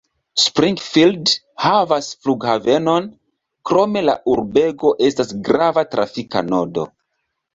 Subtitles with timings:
[0.43, 1.33] Springfield
[1.65, 3.11] havas flughavenon,
[3.71, 6.87] krome la urbego estas grava trafika nodo.